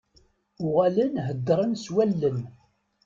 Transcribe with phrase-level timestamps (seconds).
[0.65, 2.39] Uɣalen heddren s wallen.